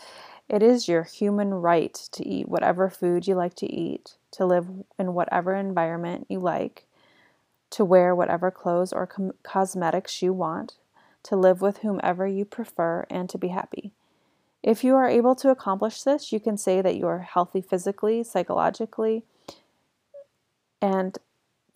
It 0.49 0.63
is 0.63 0.87
your 0.87 1.03
human 1.03 1.53
right 1.53 1.93
to 2.11 2.25
eat 2.25 2.47
whatever 2.47 2.89
food 2.89 3.27
you 3.27 3.35
like 3.35 3.53
to 3.55 3.71
eat, 3.71 4.15
to 4.31 4.45
live 4.45 4.67
in 4.97 5.13
whatever 5.13 5.53
environment 5.53 6.25
you 6.29 6.39
like, 6.39 6.85
to 7.71 7.83
wear 7.83 8.15
whatever 8.15 8.49
clothes 8.49 8.93
or 8.93 9.05
com- 9.05 9.33
cosmetics 9.43 10.21
you 10.21 10.31
want, 10.31 10.77
to 11.23 11.35
live 11.35 11.59
with 11.59 11.79
whomever 11.79 12.25
you 12.25 12.45
prefer, 12.45 13.05
and 13.09 13.29
to 13.29 13.37
be 13.37 13.49
happy. 13.49 13.91
If 14.63 14.83
you 14.83 14.95
are 14.95 15.09
able 15.09 15.35
to 15.35 15.49
accomplish 15.49 16.03
this, 16.03 16.31
you 16.31 16.39
can 16.39 16.57
say 16.57 16.81
that 16.81 16.95
you 16.95 17.07
are 17.07 17.19
healthy 17.19 17.61
physically, 17.61 18.23
psychologically, 18.23 19.23
and 20.81 21.17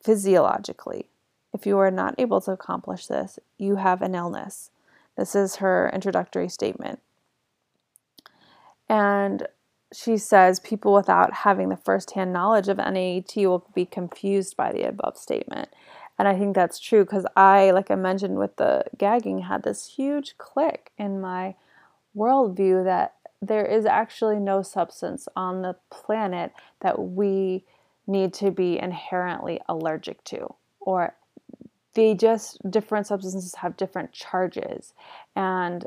physiologically. 0.01 1.10
If 1.54 1.66
you 1.66 1.78
are 1.78 1.92
not 1.92 2.16
able 2.18 2.40
to 2.42 2.51
accomplish 2.51 3.08
this, 3.08 3.38
you 3.58 3.75
have 3.75 4.01
an 4.01 4.16
illness. 4.16 4.72
This 5.18 5.36
is 5.36 5.58
her 5.58 5.92
introductory 5.94 6.48
statement. 6.48 7.01
And 8.92 9.48
she 9.94 10.18
says 10.18 10.60
people 10.60 10.94
without 10.94 11.34
having 11.34 11.70
the 11.70 11.78
firsthand 11.78 12.34
knowledge 12.34 12.68
of 12.68 12.78
NAET 12.78 13.34
will 13.38 13.66
be 13.74 13.86
confused 13.86 14.58
by 14.58 14.74
the 14.74 14.84
above 14.84 15.18
statement. 15.18 15.70
And 16.20 16.28
I 16.28 16.38
think 16.38 16.56
that's 16.56 16.78
true 16.78 17.06
because 17.06 17.26
I, 17.38 17.72
like 17.72 17.90
I 17.90 17.96
mentioned 17.96 18.38
with 18.38 18.58
the 18.58 18.84
gagging, 18.98 19.44
had 19.44 19.64
this 19.64 19.94
huge 19.96 20.38
click 20.38 20.92
in 20.98 21.22
my 21.22 21.56
worldview 22.16 22.84
that 22.84 23.16
there 23.42 23.66
is 23.66 23.86
actually 23.86 24.40
no 24.40 24.62
substance 24.62 25.26
on 25.38 25.62
the 25.62 25.78
planet 25.90 26.52
that 26.82 27.00
we 27.02 27.64
need 28.08 28.34
to 28.36 28.52
be 28.52 28.78
inherently 28.78 29.62
allergic 29.70 30.22
to. 30.26 30.54
Or 30.82 31.16
they 31.94 32.14
just, 32.14 32.60
different 32.70 33.08
substances 33.08 33.56
have 33.56 33.78
different 33.78 34.12
charges. 34.12 34.94
And 35.34 35.86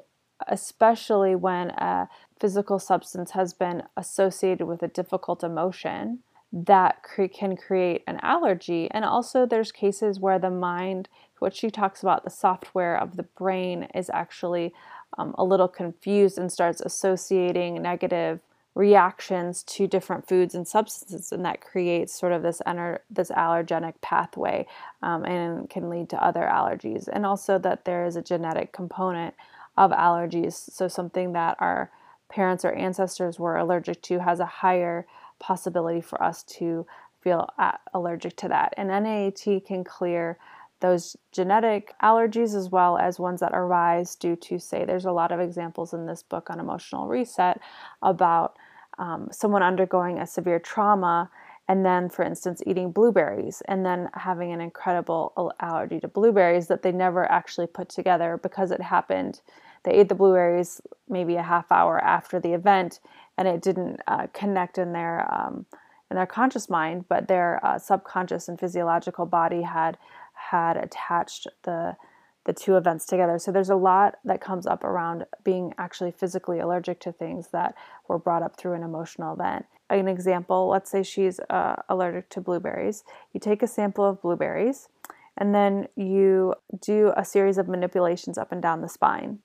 especially 0.48 1.34
when 1.34 1.70
a 1.70 2.08
physical 2.38 2.78
substance 2.78 3.32
has 3.32 3.54
been 3.54 3.82
associated 3.96 4.66
with 4.66 4.82
a 4.82 4.88
difficult 4.88 5.42
emotion 5.42 6.20
that 6.52 7.02
cre- 7.02 7.24
can 7.26 7.56
create 7.56 8.02
an 8.06 8.18
allergy. 8.22 8.88
And 8.90 9.04
also, 9.04 9.44
there's 9.44 9.72
cases 9.72 10.20
where 10.20 10.38
the 10.38 10.50
mind, 10.50 11.08
what 11.40 11.54
she 11.54 11.70
talks 11.70 12.02
about, 12.02 12.24
the 12.24 12.30
software 12.30 12.96
of 12.96 13.16
the 13.16 13.24
brain 13.24 13.88
is 13.94 14.10
actually 14.12 14.72
um, 15.18 15.34
a 15.36 15.44
little 15.44 15.68
confused 15.68 16.38
and 16.38 16.52
starts 16.52 16.80
associating 16.80 17.82
negative 17.82 18.40
reactions 18.74 19.62
to 19.62 19.86
different 19.86 20.26
foods 20.26 20.54
and 20.54 20.66
substances, 20.66 21.30
and 21.30 21.44
that 21.44 21.60
creates 21.60 22.12
sort 22.12 22.32
of 22.32 22.42
this 22.42 22.60
ener- 22.66 22.98
this 23.08 23.30
allergenic 23.30 23.94
pathway, 24.00 24.66
um, 25.02 25.24
and 25.24 25.70
can 25.70 25.88
lead 25.88 26.08
to 26.10 26.24
other 26.24 26.42
allergies. 26.42 27.08
And 27.12 27.24
also 27.24 27.58
that 27.58 27.84
there 27.84 28.04
is 28.04 28.16
a 28.16 28.22
genetic 28.22 28.72
component 28.72 29.34
of 29.76 29.92
allergies. 29.92 30.54
So 30.54 30.88
something 30.88 31.32
that 31.32 31.56
our 31.60 31.90
parents 32.28 32.64
or 32.64 32.72
ancestors 32.72 33.38
were 33.38 33.56
allergic 33.56 34.02
to 34.02 34.18
has 34.18 34.40
a 34.40 34.46
higher 34.46 35.06
possibility 35.38 36.00
for 36.00 36.22
us 36.22 36.42
to 36.44 36.86
feel 37.20 37.48
allergic 37.92 38.36
to 38.36 38.48
that. 38.48 38.74
And 38.76 38.90
NAET 38.90 39.64
can 39.66 39.84
clear 39.84 40.38
those 40.80 41.16
genetic 41.32 41.94
allergies 42.02 42.54
as 42.54 42.68
well 42.70 42.98
as 42.98 43.18
ones 43.18 43.40
that 43.40 43.52
arise 43.54 44.14
due 44.16 44.36
to, 44.36 44.58
say, 44.58 44.84
there's 44.84 45.06
a 45.06 45.12
lot 45.12 45.32
of 45.32 45.40
examples 45.40 45.94
in 45.94 46.06
this 46.06 46.22
book 46.22 46.50
on 46.50 46.60
emotional 46.60 47.06
reset 47.06 47.60
about 48.02 48.56
um, 48.98 49.28
someone 49.32 49.62
undergoing 49.62 50.18
a 50.18 50.26
severe 50.26 50.58
trauma 50.58 51.30
and 51.66 51.84
then, 51.84 52.10
for 52.10 52.22
instance, 52.22 52.62
eating 52.66 52.92
blueberries 52.92 53.62
and 53.66 53.86
then 53.86 54.10
having 54.14 54.52
an 54.52 54.60
incredible 54.60 55.52
allergy 55.60 56.00
to 56.00 56.08
blueberries 56.08 56.68
that 56.68 56.82
they 56.82 56.92
never 56.92 57.30
actually 57.30 57.66
put 57.66 57.88
together 57.88 58.38
because 58.42 58.70
it 58.70 58.82
happened 58.82 59.40
they 59.84 59.92
ate 59.92 60.08
the 60.08 60.14
blueberries 60.14 60.80
maybe 61.08 61.36
a 61.36 61.42
half 61.42 61.70
hour 61.70 62.02
after 62.02 62.40
the 62.40 62.54
event, 62.54 63.00
and 63.38 63.46
it 63.46 63.62
didn't 63.62 64.00
uh, 64.06 64.26
connect 64.32 64.78
in 64.78 64.92
their 64.92 65.32
um, 65.32 65.66
in 66.10 66.16
their 66.16 66.26
conscious 66.26 66.68
mind, 66.68 67.04
but 67.08 67.28
their 67.28 67.64
uh, 67.64 67.78
subconscious 67.78 68.48
and 68.48 68.58
physiological 68.58 69.26
body 69.26 69.62
had 69.62 69.96
had 70.50 70.76
attached 70.76 71.46
the 71.62 71.96
the 72.46 72.52
two 72.52 72.76
events 72.76 73.06
together. 73.06 73.38
So 73.38 73.52
there's 73.52 73.70
a 73.70 73.76
lot 73.76 74.16
that 74.24 74.40
comes 74.40 74.66
up 74.66 74.84
around 74.84 75.24
being 75.44 75.72
actually 75.78 76.10
physically 76.10 76.58
allergic 76.58 77.00
to 77.00 77.12
things 77.12 77.48
that 77.52 77.74
were 78.08 78.18
brought 78.18 78.42
up 78.42 78.56
through 78.56 78.74
an 78.74 78.82
emotional 78.82 79.34
event. 79.34 79.66
An 79.94 80.08
example, 80.08 80.68
let's 80.68 80.90
say 80.90 81.02
she's 81.02 81.40
uh, 81.50 81.76
allergic 81.88 82.28
to 82.30 82.40
blueberries. 82.40 83.04
You 83.32 83.40
take 83.40 83.62
a 83.62 83.68
sample 83.68 84.04
of 84.04 84.20
blueberries 84.20 84.88
and 85.36 85.54
then 85.54 85.88
you 85.96 86.54
do 86.80 87.12
a 87.16 87.24
series 87.24 87.58
of 87.58 87.68
manipulations 87.68 88.38
up 88.38 88.52
and 88.52 88.60
down 88.60 88.80
the 88.80 88.88
spine. 88.88 89.38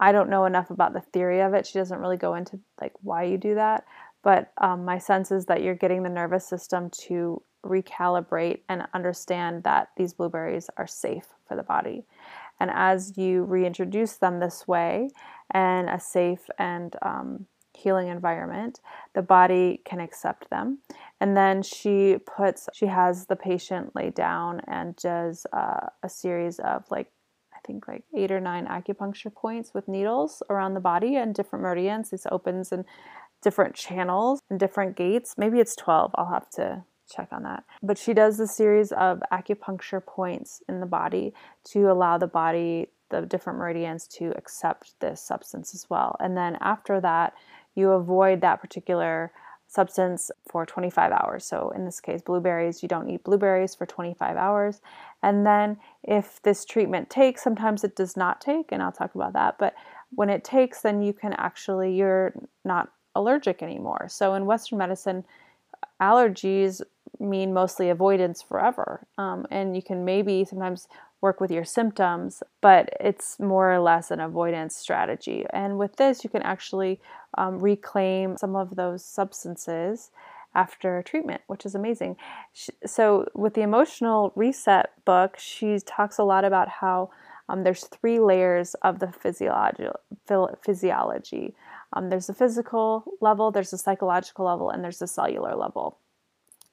I 0.00 0.12
don't 0.12 0.30
know 0.30 0.46
enough 0.46 0.70
about 0.70 0.92
the 0.92 1.00
theory 1.00 1.40
of 1.40 1.54
it. 1.54 1.66
She 1.66 1.78
doesn't 1.78 1.98
really 1.98 2.16
go 2.16 2.34
into 2.34 2.58
like 2.80 2.92
why 3.02 3.24
you 3.24 3.38
do 3.38 3.54
that, 3.54 3.84
but 4.22 4.52
um, 4.58 4.84
my 4.84 4.98
sense 4.98 5.30
is 5.30 5.46
that 5.46 5.62
you're 5.62 5.74
getting 5.74 6.02
the 6.02 6.08
nervous 6.08 6.46
system 6.46 6.90
to 7.02 7.42
recalibrate 7.64 8.60
and 8.68 8.86
understand 8.94 9.62
that 9.62 9.90
these 9.96 10.12
blueberries 10.12 10.68
are 10.76 10.86
safe 10.86 11.26
for 11.46 11.56
the 11.56 11.62
body. 11.62 12.04
And 12.58 12.70
as 12.72 13.16
you 13.16 13.44
reintroduce 13.44 14.14
them 14.14 14.40
this 14.40 14.66
way 14.66 15.10
and 15.50 15.88
a 15.88 16.00
safe 16.00 16.48
and 16.58 16.96
um, 17.02 17.46
healing 17.74 18.08
environment, 18.08 18.80
the 19.14 19.22
body 19.22 19.80
can 19.84 20.00
accept 20.00 20.50
them. 20.50 20.78
And 21.20 21.36
then 21.36 21.62
she 21.62 22.16
puts, 22.24 22.68
she 22.74 22.86
has 22.86 23.26
the 23.26 23.36
patient 23.36 23.94
lay 23.94 24.10
down 24.10 24.60
and 24.66 24.96
does 24.96 25.46
uh, 25.52 25.86
a 26.02 26.08
series 26.08 26.58
of 26.58 26.84
like 26.90 27.10
I 27.54 27.58
think 27.66 27.86
like 27.86 28.02
eight 28.14 28.32
or 28.32 28.40
nine 28.40 28.66
acupuncture 28.66 29.32
points 29.32 29.72
with 29.72 29.86
needles 29.86 30.42
around 30.50 30.74
the 30.74 30.80
body 30.80 31.16
and 31.16 31.32
different 31.32 31.62
meridians. 31.62 32.10
This 32.10 32.26
opens 32.30 32.72
in 32.72 32.84
different 33.42 33.74
channels 33.74 34.40
and 34.50 34.58
different 34.58 34.96
gates. 34.96 35.34
Maybe 35.36 35.60
it's 35.60 35.76
12. 35.76 36.12
I'll 36.16 36.32
have 36.32 36.48
to 36.50 36.84
check 37.14 37.28
on 37.32 37.42
that. 37.42 37.64
But 37.82 37.98
she 37.98 38.14
does 38.14 38.40
a 38.40 38.46
series 38.46 38.92
of 38.92 39.22
acupuncture 39.32 40.04
points 40.04 40.62
in 40.68 40.80
the 40.80 40.86
body 40.86 41.34
to 41.72 41.90
allow 41.90 42.18
the 42.18 42.26
body, 42.26 42.88
the 43.10 43.22
different 43.22 43.58
meridians, 43.58 44.06
to 44.18 44.32
accept 44.36 44.94
this 45.00 45.20
substance 45.20 45.74
as 45.74 45.86
well. 45.90 46.16
And 46.20 46.36
then 46.36 46.56
after 46.60 47.00
that, 47.00 47.34
you 47.74 47.90
avoid 47.90 48.40
that 48.40 48.60
particular 48.60 49.32
substance 49.72 50.30
for 50.50 50.66
25 50.66 51.12
hours. 51.12 51.46
So 51.46 51.72
in 51.74 51.86
this 51.86 51.98
case, 51.98 52.20
blueberries, 52.20 52.82
you 52.82 52.88
don't 52.88 53.08
eat 53.08 53.24
blueberries 53.24 53.74
for 53.74 53.86
25 53.86 54.36
hours. 54.36 54.82
And 55.22 55.46
then 55.46 55.78
if 56.02 56.42
this 56.42 56.66
treatment 56.66 57.08
takes, 57.08 57.42
sometimes 57.42 57.82
it 57.82 57.96
does 57.96 58.14
not 58.14 58.40
take, 58.40 58.70
and 58.70 58.82
I'll 58.82 58.92
talk 58.92 59.14
about 59.14 59.32
that, 59.32 59.56
but 59.58 59.74
when 60.14 60.28
it 60.28 60.44
takes, 60.44 60.82
then 60.82 61.00
you 61.00 61.14
can 61.14 61.32
actually, 61.34 61.94
you're 61.94 62.34
not 62.66 62.90
allergic 63.14 63.62
anymore. 63.62 64.08
So 64.10 64.34
in 64.34 64.44
Western 64.44 64.76
medicine, 64.76 65.24
allergies 66.00 66.82
mean 67.18 67.54
mostly 67.54 67.88
avoidance 67.88 68.42
forever. 68.42 69.06
Um, 69.16 69.46
and 69.50 69.74
you 69.74 69.82
can 69.82 70.04
maybe 70.04 70.44
sometimes 70.44 70.86
work 71.22 71.40
with 71.40 71.50
your 71.50 71.64
symptoms, 71.64 72.42
but 72.60 72.90
it's 73.00 73.38
more 73.40 73.72
or 73.72 73.80
less 73.80 74.10
an 74.10 74.20
avoidance 74.20 74.76
strategy. 74.76 75.46
And 75.52 75.78
with 75.78 75.96
this, 75.96 76.24
you 76.24 76.28
can 76.28 76.42
actually 76.42 77.00
um, 77.38 77.60
reclaim 77.60 78.36
some 78.36 78.56
of 78.56 78.76
those 78.76 79.04
substances 79.04 80.10
after 80.54 81.02
treatment, 81.02 81.40
which 81.46 81.64
is 81.64 81.74
amazing. 81.74 82.16
So, 82.84 83.26
with 83.34 83.54
the 83.54 83.62
emotional 83.62 84.32
reset 84.34 84.90
book, 85.06 85.38
she 85.38 85.78
talks 85.78 86.18
a 86.18 86.24
lot 86.24 86.44
about 86.44 86.68
how 86.68 87.10
um, 87.48 87.62
there's 87.64 87.84
three 87.84 88.18
layers 88.18 88.74
of 88.82 88.98
the 88.98 89.12
physiology. 89.12 89.88
physiology. 90.62 91.54
Um, 91.94 92.08
there's 92.10 92.26
the 92.26 92.34
physical 92.34 93.04
level, 93.20 93.50
there's 93.50 93.70
the 93.70 93.78
psychological 93.78 94.44
level, 94.44 94.70
and 94.70 94.82
there's 94.82 94.98
the 94.98 95.06
cellular 95.06 95.54
level. 95.54 95.98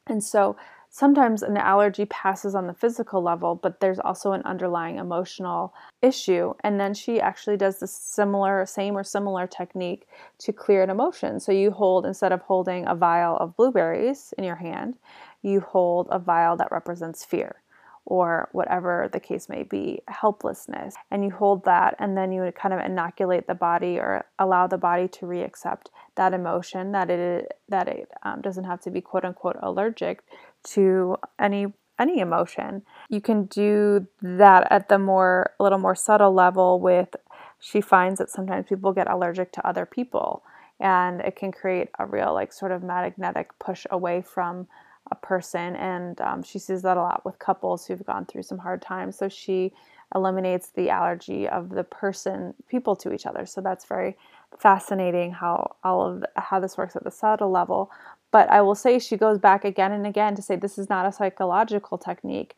And 0.07 0.23
so, 0.23 0.57
sometimes 0.89 1.43
an 1.43 1.57
allergy 1.57 2.05
passes 2.05 2.55
on 2.55 2.67
the 2.67 2.73
physical 2.73 3.21
level, 3.21 3.55
but 3.55 3.79
there's 3.79 3.99
also 3.99 4.31
an 4.31 4.41
underlying 4.43 4.97
emotional 4.97 5.73
issue. 6.01 6.53
And 6.63 6.79
then 6.79 6.93
she 6.93 7.21
actually 7.21 7.57
does 7.57 7.79
the 7.79 7.87
similar, 7.87 8.65
same 8.65 8.97
or 8.97 9.03
similar 9.03 9.47
technique 9.47 10.07
to 10.39 10.53
clear 10.53 10.81
an 10.83 10.89
emotion. 10.89 11.39
So 11.39 11.51
you 11.51 11.71
hold, 11.71 12.05
instead 12.05 12.31
of 12.31 12.41
holding 12.41 12.87
a 12.87 12.95
vial 12.95 13.37
of 13.37 13.55
blueberries 13.55 14.33
in 14.37 14.43
your 14.43 14.55
hand, 14.55 14.95
you 15.41 15.59
hold 15.59 16.07
a 16.09 16.19
vial 16.19 16.57
that 16.57 16.71
represents 16.71 17.23
fear 17.23 17.61
or 18.09 18.49
whatever 18.53 19.07
the 19.13 19.19
case 19.19 19.47
may 19.47 19.61
be, 19.63 20.01
helplessness. 20.07 20.95
And 21.11 21.23
you 21.23 21.29
hold 21.29 21.63
that 21.65 21.95
and 21.99 22.17
then 22.17 22.31
you 22.31 22.51
kind 22.51 22.73
of 22.73 22.79
inoculate 22.79 23.45
the 23.45 23.53
body 23.53 23.99
or 23.99 24.25
allow 24.39 24.65
the 24.65 24.79
body 24.79 25.07
to 25.09 25.27
reaccept 25.27 25.87
that 26.15 26.33
emotion 26.33 26.91
that 26.91 27.09
it 27.09 27.53
that 27.69 27.87
it 27.87 28.09
um, 28.23 28.41
doesn't 28.41 28.63
have 28.63 28.81
to 28.81 28.91
be 28.91 28.99
quote 28.99 29.25
unquote 29.25 29.57
allergic 29.61 30.23
to 30.65 31.17
any 31.39 31.73
any 31.99 32.19
emotion. 32.19 32.83
You 33.09 33.19
can 33.19 33.45
do 33.45 34.07
that 34.21 34.71
at 34.71 34.87
the 34.87 34.97
more 34.97 35.51
a 35.59 35.63
little 35.63 35.79
more 35.79 35.95
subtle 35.95 36.33
level 36.33 36.79
with 36.79 37.15
she 37.59 37.81
finds 37.81 38.19
that 38.19 38.29
sometimes 38.29 38.67
people 38.67 38.93
get 38.93 39.09
allergic 39.09 39.51
to 39.53 39.67
other 39.67 39.85
people 39.85 40.43
and 40.79 41.19
it 41.21 41.35
can 41.35 41.51
create 41.51 41.89
a 41.99 42.05
real 42.05 42.33
like 42.33 42.53
sort 42.53 42.71
of 42.71 42.83
magnetic 42.83 43.57
push 43.59 43.85
away 43.91 44.21
from 44.21 44.67
a 45.11 45.15
person. 45.15 45.75
And 45.75 46.19
um, 46.21 46.43
she 46.43 46.59
sees 46.59 46.81
that 46.83 46.97
a 46.97 47.01
lot 47.01 47.25
with 47.25 47.39
couples 47.39 47.85
who've 47.85 48.05
gone 48.05 48.25
through 48.25 48.43
some 48.43 48.59
hard 48.59 48.81
times. 48.81 49.17
So 49.17 49.27
she 49.27 49.73
eliminates 50.15 50.69
the 50.69 50.89
allergy 50.89 51.47
of 51.47 51.69
the 51.69 51.83
person, 51.83 52.53
people 52.67 52.95
to 52.95 53.13
each 53.13 53.25
other. 53.25 53.45
So 53.45 53.61
that's 53.61 53.85
very 53.85 54.17
fascinating 54.57 55.31
how 55.31 55.75
all 55.83 56.05
of 56.05 56.23
how 56.35 56.59
this 56.59 56.77
works 56.77 56.95
at 56.95 57.03
the 57.03 57.11
subtle 57.11 57.51
level. 57.51 57.91
But 58.31 58.49
I 58.49 58.61
will 58.61 58.75
say 58.75 58.99
she 58.99 59.17
goes 59.17 59.39
back 59.39 59.65
again 59.65 59.91
and 59.91 60.05
again 60.05 60.35
to 60.35 60.41
say 60.41 60.55
this 60.55 60.77
is 60.77 60.89
not 60.89 61.05
a 61.05 61.11
psychological 61.11 61.97
technique. 61.97 62.55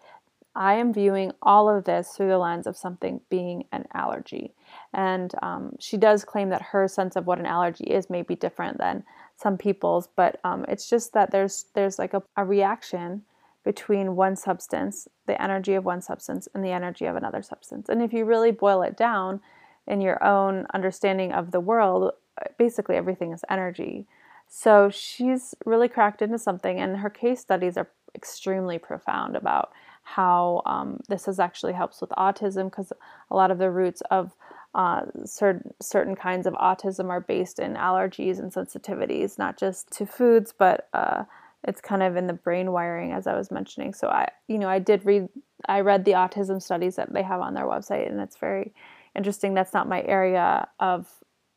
I 0.54 0.74
am 0.74 0.94
viewing 0.94 1.32
all 1.42 1.70
of 1.70 1.86
this 1.86 2.10
through 2.10 2.28
the 2.28 2.38
lens 2.38 2.68
of 2.68 2.76
something 2.76 3.22
being 3.30 3.66
an 3.72 3.88
allergy. 3.94 4.54
And 4.94 5.34
um, 5.42 5.76
she 5.80 5.96
does 5.96 6.26
claim 6.26 6.50
that 6.50 6.62
her 6.62 6.88
sense 6.90 7.16
of 7.16 7.26
what 7.26 7.40
an 7.40 7.46
allergy 7.46 7.86
is 7.86 8.10
may 8.10 8.22
be 8.22 8.36
different 8.36 8.78
than 8.78 9.04
some 9.38 9.58
people's, 9.58 10.08
but 10.16 10.40
um, 10.44 10.66
it's 10.68 10.90
just 10.90 11.14
that 11.14 11.32
there's 11.32 11.66
there's 11.74 11.98
like 11.98 12.14
a, 12.14 12.22
a 12.36 12.46
reaction 12.46 13.24
between 13.64 14.16
one 14.16 14.36
substance, 14.36 15.08
the 15.26 15.42
energy 15.42 15.74
of 15.74 15.86
one 15.86 16.02
substance, 16.02 16.48
and 16.54 16.64
the 16.64 16.72
energy 16.72 17.06
of 17.06 17.16
another 17.16 17.42
substance. 17.42 17.90
And 17.90 18.02
if 18.02 18.12
you 18.12 18.26
really 18.26 18.52
boil 18.52 18.82
it 18.82 18.98
down 18.98 19.40
in 19.88 20.02
your 20.02 20.24
own 20.24 20.66
understanding 20.74 21.32
of 21.32 21.52
the 21.52 21.60
world, 21.60 22.12
basically 22.58 22.96
everything 22.96 23.32
is 23.32 23.46
energy. 23.50 24.06
So 24.54 24.90
she's 24.90 25.56
really 25.66 25.88
cracked 25.88 26.22
into 26.22 26.38
something, 26.38 26.78
and 26.78 26.98
her 26.98 27.10
case 27.10 27.40
studies 27.40 27.78
are 27.78 27.90
extremely 28.14 28.78
profound 28.78 29.38
about 29.38 29.72
how 30.04 30.62
um, 30.66 31.00
this 31.08 31.28
has 31.28 31.40
actually 31.40 31.72
helps 31.72 32.02
with 32.02 32.10
autism 32.18 32.66
because 32.66 32.92
a 33.32 33.36
lot 33.36 33.50
of 33.50 33.60
the 33.60 33.72
roots 33.72 34.02
of 34.12 34.36
uh, 34.76 35.04
certain 35.24 35.74
certain 35.82 36.18
kinds 36.18 36.46
of 36.46 36.54
autism 36.56 37.08
are 37.08 37.22
based 37.22 37.60
in 37.60 37.76
allergies 37.76 38.40
and 38.40 38.52
sensitivities, 38.52 39.38
not 39.38 39.58
just 39.58 39.90
to 39.94 40.06
foods, 40.06 40.54
but 40.58 40.90
uh, 40.94 41.24
it's 41.64 41.80
kind 41.80 42.04
of 42.04 42.18
in 42.18 42.28
the 42.28 42.34
brain 42.34 42.74
wiring, 42.74 43.14
as 43.14 43.28
I 43.28 43.38
was 43.38 43.52
mentioning. 43.52 43.94
So 43.94 44.10
I, 44.10 44.28
you 44.50 44.60
know, 44.60 44.68
I 44.68 44.80
did 44.80 45.06
read, 45.06 45.30
I 45.70 45.80
read 45.80 46.04
the 46.04 46.12
autism 46.12 46.62
studies 46.62 46.98
that 46.98 47.14
they 47.14 47.24
have 47.24 47.40
on 47.40 47.54
their 47.54 47.68
website, 47.68 48.12
and 48.12 48.20
it's 48.20 48.36
very 48.36 48.74
interesting. 49.16 49.54
That's 49.54 49.74
not 49.74 49.88
my 49.88 50.02
area 50.04 50.68
of 50.82 51.08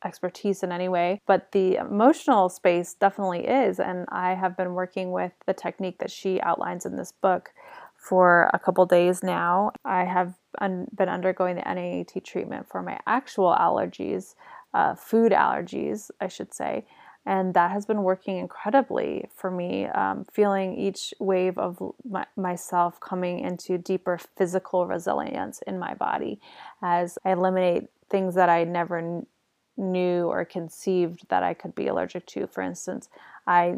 expertise 0.05 0.63
in 0.63 0.71
any 0.71 0.87
way, 0.87 1.21
but 1.25 1.51
the 1.51 1.75
emotional 1.75 2.47
space 2.47 2.93
definitely 2.93 3.47
is. 3.47 3.79
And 3.79 4.05
I 4.09 4.35
have 4.35 4.55
been 4.55 4.73
working 4.73 5.11
with 5.11 5.33
the 5.45 5.53
technique 5.53 5.97
that 5.99 6.11
she 6.11 6.39
outlines 6.41 6.85
in 6.85 6.95
this 6.95 7.11
book 7.11 7.51
for 7.97 8.49
a 8.53 8.59
couple 8.59 8.85
days 8.85 9.23
now. 9.23 9.71
I 9.83 10.03
have 10.03 10.35
un- 10.61 10.87
been 10.95 11.09
undergoing 11.09 11.55
the 11.55 11.63
NAET 11.63 12.23
treatment 12.23 12.67
for 12.69 12.81
my 12.81 12.99
actual 13.07 13.55
allergies, 13.59 14.35
uh, 14.73 14.93
food 14.95 15.31
allergies, 15.31 16.11
I 16.21 16.27
should 16.27 16.53
say. 16.53 16.85
And 17.25 17.55
that 17.55 17.71
has 17.71 17.87
been 17.87 18.03
working 18.03 18.37
incredibly 18.37 19.27
for 19.33 19.49
me, 19.49 19.87
um, 19.87 20.25
feeling 20.31 20.77
each 20.77 21.11
wave 21.19 21.57
of 21.57 21.81
my, 22.07 22.27
myself 22.37 22.99
coming 22.99 23.39
into 23.39 23.79
deeper 23.79 24.19
physical 24.37 24.85
resilience 24.85 25.63
in 25.65 25.79
my 25.79 25.95
body 25.95 26.39
as 26.83 27.17
I 27.25 27.31
eliminate 27.31 27.85
things 28.11 28.35
that 28.35 28.49
I 28.49 28.63
never 28.63 29.23
knew 29.77 30.25
or 30.25 30.45
conceived 30.45 31.27
that 31.29 31.43
I 31.43 31.53
could 31.53 31.75
be 31.75 31.87
allergic 31.87 32.25
to. 32.27 32.47
For 32.47 32.61
instance, 32.61 33.09
I 33.45 33.75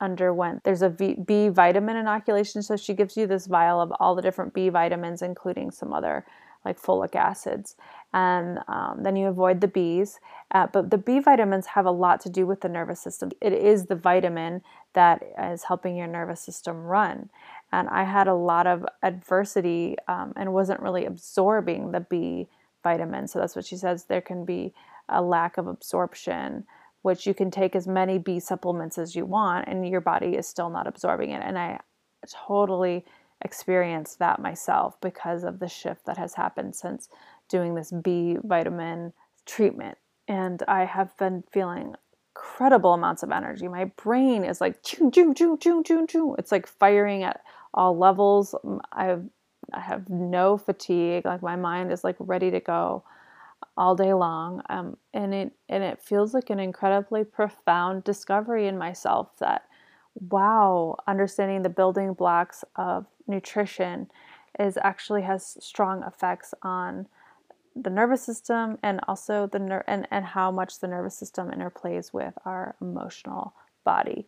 underwent 0.00 0.62
there's 0.62 0.82
a 0.82 0.90
B 0.90 1.48
vitamin 1.48 1.96
inoculation 1.96 2.62
so 2.62 2.76
she 2.76 2.94
gives 2.94 3.16
you 3.16 3.26
this 3.26 3.46
vial 3.46 3.80
of 3.80 3.92
all 3.98 4.14
the 4.14 4.22
different 4.22 4.54
B 4.54 4.68
vitamins 4.68 5.22
including 5.22 5.72
some 5.72 5.92
other 5.92 6.24
like 6.64 6.80
folic 6.80 7.14
acids. 7.14 7.76
And 8.12 8.58
um, 8.68 9.02
then 9.02 9.16
you 9.16 9.26
avoid 9.26 9.60
the 9.60 9.68
B's. 9.68 10.18
Uh, 10.50 10.66
but 10.66 10.90
the 10.90 10.98
B 10.98 11.18
vitamins 11.18 11.66
have 11.66 11.86
a 11.86 11.90
lot 11.90 12.20
to 12.22 12.30
do 12.30 12.46
with 12.46 12.60
the 12.60 12.68
nervous 12.68 13.00
system. 13.00 13.30
It 13.40 13.52
is 13.52 13.86
the 13.86 13.94
vitamin 13.94 14.62
that 14.94 15.22
is 15.42 15.64
helping 15.64 15.96
your 15.96 16.06
nervous 16.06 16.40
system 16.40 16.84
run. 16.84 17.30
And 17.70 17.88
I 17.88 18.04
had 18.04 18.28
a 18.28 18.34
lot 18.34 18.66
of 18.66 18.86
adversity 19.02 19.96
um, 20.08 20.32
and 20.36 20.52
wasn't 20.52 20.80
really 20.80 21.04
absorbing 21.04 21.92
the 21.92 22.00
B 22.00 22.48
vitamin. 22.82 23.28
So 23.28 23.38
that's 23.38 23.54
what 23.54 23.66
she 23.66 23.76
says. 23.76 24.04
There 24.04 24.22
can 24.22 24.44
be 24.44 24.72
a 25.08 25.22
lack 25.22 25.58
of 25.58 25.66
absorption 25.66 26.64
which 27.02 27.26
you 27.26 27.34
can 27.34 27.50
take 27.50 27.76
as 27.76 27.86
many 27.86 28.18
B 28.18 28.40
supplements 28.40 28.98
as 28.98 29.14
you 29.14 29.24
want, 29.24 29.68
and 29.68 29.88
your 29.88 30.00
body 30.00 30.34
is 30.34 30.46
still 30.48 30.68
not 30.68 30.86
absorbing 30.86 31.30
it. 31.30 31.42
And 31.44 31.58
I 31.58 31.80
totally 32.46 33.04
experienced 33.42 34.18
that 34.18 34.40
myself 34.40 35.00
because 35.00 35.44
of 35.44 35.60
the 35.60 35.68
shift 35.68 36.06
that 36.06 36.18
has 36.18 36.34
happened 36.34 36.74
since 36.74 37.08
doing 37.48 37.74
this 37.74 37.92
B 37.92 38.36
vitamin 38.42 39.12
treatment. 39.46 39.96
And 40.26 40.62
I 40.66 40.84
have 40.84 41.16
been 41.16 41.44
feeling 41.52 41.94
incredible 42.34 42.92
amounts 42.92 43.22
of 43.22 43.30
energy. 43.30 43.68
My 43.68 43.86
brain 43.86 44.44
is 44.44 44.60
like 44.60 44.82
choo 44.82 45.10
choo 45.10 45.34
choo 45.34 45.56
choo 45.58 46.06
choo. 46.06 46.34
It's 46.38 46.52
like 46.52 46.66
firing 46.66 47.22
at 47.22 47.42
all 47.72 47.96
levels. 47.96 48.54
I 48.92 49.04
have 49.04 49.24
I 49.72 49.80
have 49.80 50.08
no 50.08 50.58
fatigue. 50.58 51.24
Like 51.24 51.42
my 51.42 51.56
mind 51.56 51.92
is 51.92 52.04
like 52.04 52.16
ready 52.18 52.50
to 52.50 52.60
go 52.60 53.04
all 53.76 53.94
day 53.94 54.12
long 54.12 54.62
um, 54.68 54.96
and 55.14 55.34
it 55.34 55.52
and 55.68 55.82
it 55.82 56.00
feels 56.00 56.34
like 56.34 56.50
an 56.50 56.58
incredibly 56.58 57.24
profound 57.24 58.04
discovery 58.04 58.66
in 58.66 58.76
myself 58.76 59.36
that 59.38 59.62
wow 60.28 60.96
understanding 61.06 61.62
the 61.62 61.68
building 61.68 62.12
blocks 62.12 62.64
of 62.76 63.06
nutrition 63.26 64.08
is 64.58 64.76
actually 64.82 65.22
has 65.22 65.56
strong 65.60 66.02
effects 66.02 66.54
on 66.62 67.06
the 67.76 67.90
nervous 67.90 68.22
system 68.22 68.78
and 68.82 69.00
also 69.06 69.46
the 69.46 69.58
ner- 69.58 69.84
and, 69.86 70.08
and 70.10 70.24
how 70.24 70.50
much 70.50 70.80
the 70.80 70.88
nervous 70.88 71.16
system 71.16 71.50
interplays 71.50 72.12
with 72.12 72.34
our 72.44 72.74
emotional 72.80 73.54
body. 73.84 74.26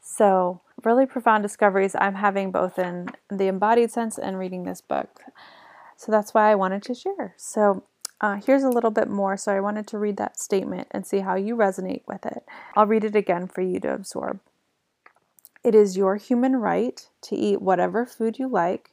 So 0.00 0.60
really 0.84 1.06
profound 1.06 1.42
discoveries 1.42 1.94
i'm 1.94 2.14
having 2.14 2.50
both 2.50 2.78
in 2.78 3.08
the 3.28 3.46
embodied 3.46 3.90
sense 3.90 4.18
and 4.18 4.38
reading 4.38 4.64
this 4.64 4.80
book. 4.80 5.20
So 5.96 6.12
that's 6.12 6.34
why 6.34 6.50
i 6.50 6.54
wanted 6.54 6.82
to 6.84 6.94
share. 6.94 7.34
So 7.36 7.84
uh, 8.20 8.36
here's 8.44 8.62
a 8.62 8.70
little 8.70 8.90
bit 8.90 9.08
more, 9.08 9.36
so 9.36 9.52
I 9.52 9.60
wanted 9.60 9.86
to 9.88 9.98
read 9.98 10.16
that 10.18 10.38
statement 10.38 10.88
and 10.90 11.06
see 11.06 11.20
how 11.20 11.34
you 11.36 11.56
resonate 11.56 12.02
with 12.06 12.26
it. 12.26 12.44
I'll 12.76 12.86
read 12.86 13.04
it 13.04 13.16
again 13.16 13.46
for 13.46 13.62
you 13.62 13.80
to 13.80 13.94
absorb. 13.94 14.40
It 15.62 15.74
is 15.74 15.96
your 15.96 16.16
human 16.16 16.56
right 16.56 17.06
to 17.22 17.36
eat 17.36 17.60
whatever 17.60 18.06
food 18.06 18.38
you 18.38 18.48
like 18.48 18.90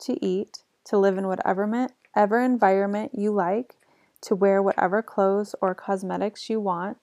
to 0.00 0.24
eat, 0.24 0.62
to 0.84 0.98
live 0.98 1.18
in 1.18 1.26
whatever 1.26 1.88
ever 2.16 2.40
environment 2.40 3.12
you 3.14 3.30
like, 3.30 3.76
to 4.22 4.34
wear 4.34 4.62
whatever 4.62 5.02
clothes 5.02 5.54
or 5.60 5.74
cosmetics 5.74 6.50
you 6.50 6.60
want, 6.60 6.98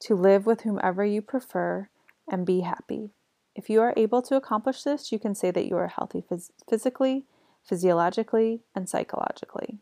to 0.00 0.14
live 0.14 0.46
with 0.46 0.62
whomever 0.62 1.04
you 1.04 1.22
prefer, 1.22 1.88
and 2.30 2.46
be 2.46 2.60
happy. 2.60 3.10
If 3.54 3.70
you 3.70 3.80
are 3.80 3.94
able 3.96 4.22
to 4.22 4.36
accomplish 4.36 4.82
this, 4.82 5.10
you 5.10 5.18
can 5.18 5.34
say 5.34 5.50
that 5.50 5.66
you 5.66 5.76
are 5.76 5.88
healthy 5.88 6.22
phys- 6.22 6.50
physically, 6.68 7.24
physiologically, 7.64 8.60
and 8.74 8.88
psychologically. 8.88 9.78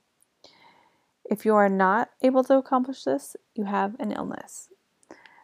If 1.28 1.44
you 1.44 1.54
are 1.54 1.68
not 1.68 2.10
able 2.22 2.44
to 2.44 2.56
accomplish 2.56 3.04
this, 3.04 3.36
you 3.54 3.64
have 3.64 3.96
an 3.98 4.12
illness. 4.12 4.68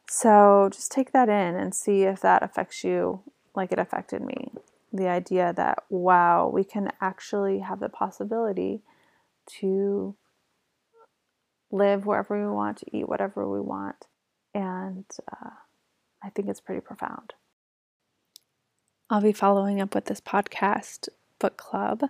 So 0.09 0.69
just 0.73 0.93
take 0.93 1.13
that 1.13 1.29
in 1.29 1.57
and 1.57 1.75
see 1.75 2.03
if 2.03 2.21
that 2.21 2.43
affects 2.43 2.85
you 2.85 3.23
like 3.55 3.73
it 3.73 3.79
affected 3.79 4.23
me. 4.23 4.53
The 4.93 5.09
idea 5.09 5.53
that, 5.57 5.85
wow, 5.89 6.49
we 6.53 6.65
can 6.65 6.91
actually 7.01 7.61
have 7.61 7.81
the 7.81 7.89
possibility 7.89 8.83
to 9.61 10.15
live 11.71 12.05
wherever 12.05 12.39
we 12.39 12.55
want, 12.55 12.79
to 12.79 12.97
eat 12.97 13.09
whatever 13.09 13.49
we 13.51 13.61
want. 13.61 14.07
And 14.55 15.07
uh, 15.33 15.51
I 16.23 16.29
think 16.29 16.49
it's 16.49 16.61
pretty 16.61 16.83
profound. 16.83 17.33
I'll 19.09 19.23
be 19.23 19.33
following 19.33 19.81
up 19.81 19.95
with 19.95 20.05
this 20.05 20.21
podcast 20.21 21.09
book 21.39 21.57
club 21.57 22.03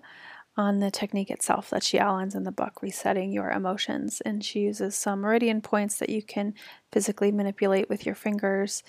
on 0.56 0.80
the 0.80 0.90
technique 0.90 1.30
itself 1.30 1.70
that 1.70 1.82
she 1.82 1.98
outlines 1.98 2.34
in 2.34 2.44
the 2.44 2.52
book, 2.52 2.82
Resetting 2.82 3.32
Your 3.32 3.50
Emotions. 3.50 4.20
And 4.20 4.44
she 4.44 4.60
uses 4.60 4.94
some 4.94 5.20
meridian 5.20 5.60
points 5.62 5.98
that 5.98 6.10
you 6.10 6.22
can 6.22 6.54
physically 6.92 7.32
manipulate 7.32 7.88
with 7.88 8.04
your 8.04 8.14
fingers 8.14 8.82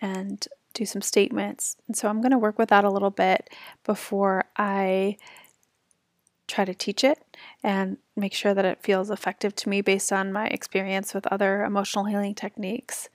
and 0.00 0.46
do 0.72 0.86
some 0.86 1.02
statements. 1.02 1.76
And 1.86 1.96
so 1.96 2.08
I'm 2.08 2.20
going 2.20 2.30
to 2.30 2.38
work 2.38 2.58
with 2.58 2.70
that 2.70 2.84
a 2.84 2.90
little 2.90 3.10
bit 3.10 3.50
before 3.84 4.44
I 4.56 5.16
try 6.46 6.64
to 6.64 6.74
teach 6.74 7.04
it 7.04 7.18
and 7.62 7.96
make 8.16 8.34
sure 8.34 8.54
that 8.54 8.64
it 8.64 8.82
feels 8.82 9.10
effective 9.10 9.54
to 9.54 9.68
me 9.68 9.80
based 9.80 10.12
on 10.12 10.32
my 10.32 10.46
experience 10.46 11.14
with 11.14 11.26
other 11.28 11.64
emotional 11.64 12.06
healing 12.06 12.34
techniques 12.34 13.08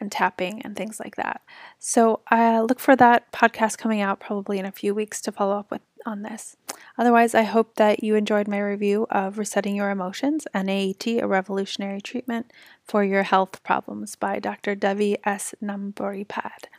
and 0.00 0.10
tapping 0.10 0.62
and 0.62 0.76
things 0.76 0.98
like 0.98 1.16
that. 1.16 1.42
So 1.78 2.20
I 2.28 2.60
look 2.60 2.80
for 2.80 2.96
that 2.96 3.30
podcast 3.32 3.78
coming 3.78 4.00
out 4.00 4.18
probably 4.18 4.58
in 4.58 4.64
a 4.64 4.72
few 4.72 4.94
weeks 4.94 5.20
to 5.22 5.32
follow 5.32 5.58
up 5.58 5.70
with 5.70 5.82
on 6.06 6.22
this. 6.22 6.56
Otherwise, 6.96 7.34
I 7.34 7.42
hope 7.42 7.74
that 7.76 8.02
you 8.02 8.14
enjoyed 8.14 8.48
my 8.48 8.60
review 8.60 9.06
of 9.10 9.38
Resetting 9.38 9.76
Your 9.76 9.90
Emotions, 9.90 10.46
NAET, 10.54 11.06
a 11.22 11.26
revolutionary 11.26 12.00
treatment 12.00 12.52
for 12.84 13.04
your 13.04 13.22
health 13.22 13.62
problems 13.62 14.16
by 14.16 14.38
Dr. 14.38 14.74
Devi 14.74 15.16
S. 15.24 15.54
Nambudripad. 15.62 16.70